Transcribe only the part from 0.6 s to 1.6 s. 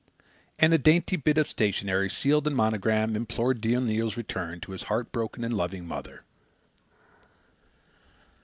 a dainty bit of